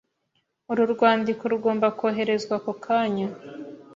Uru 0.71 0.83
rwandiko 0.93 1.43
rugomba 1.53 1.87
koherezwa 1.99 2.53
ako 2.59 2.73
kanya. 2.85 3.27